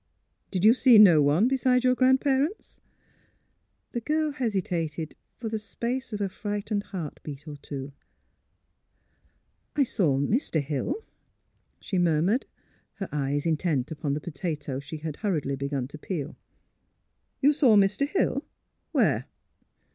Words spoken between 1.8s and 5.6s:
your grand parents?" The girl hesitated for the